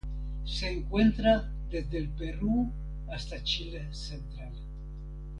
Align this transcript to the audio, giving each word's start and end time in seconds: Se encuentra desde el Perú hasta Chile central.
Se 0.45 0.67
encuentra 0.67 1.47
desde 1.69 1.99
el 1.99 2.09
Perú 2.09 2.71
hasta 3.11 3.43
Chile 3.43 3.87
central. 3.93 4.51